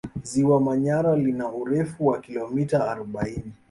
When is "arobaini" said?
2.89-3.51